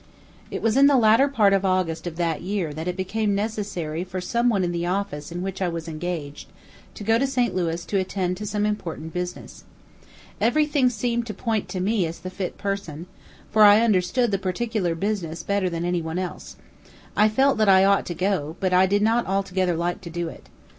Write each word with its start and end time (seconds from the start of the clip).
It 0.49 0.63
was 0.63 0.75
in 0.77 0.87
the 0.87 0.97
latter 0.97 1.27
part 1.27 1.53
of 1.53 1.63
August 1.63 2.07
of 2.07 2.15
that 2.15 2.41
year 2.41 2.73
that 2.73 2.87
it 2.87 2.97
became 2.97 3.35
necessary 3.35 4.03
for 4.03 4.19
some 4.19 4.49
one 4.49 4.63
in 4.63 4.71
the 4.71 4.87
office 4.87 5.31
in 5.31 5.43
which 5.43 5.61
I 5.61 5.67
was 5.69 5.87
engaged 5.87 6.47
to 6.95 7.03
go 7.03 7.19
to 7.19 7.27
St. 7.27 7.53
Louis 7.53 7.85
to 7.85 7.99
attend 7.99 8.37
to 8.37 8.57
important 8.57 9.13
business. 9.13 9.63
Everything 10.41 10.89
seemed 10.89 11.27
to 11.27 11.35
point 11.35 11.69
to 11.69 11.79
me 11.79 12.07
as 12.07 12.17
the 12.17 12.31
fit 12.31 12.57
person, 12.57 13.05
for 13.51 13.61
I 13.61 13.81
understood 13.81 14.31
the 14.31 14.39
particular 14.39 14.95
business 14.95 15.43
better 15.43 15.69
than 15.69 15.85
any 15.85 16.01
one 16.01 16.17
else. 16.17 16.55
I 17.15 17.29
felt 17.29 17.59
that 17.59 17.69
I 17.69 17.85
ought 17.85 18.07
to 18.07 18.15
go, 18.15 18.55
but 18.59 18.73
I 18.73 18.87
did 18.87 19.03
not 19.03 19.27
altogether 19.27 19.75
like 19.77 20.01
to 20.01 20.09
do 20.09 20.29
it. 20.29 20.49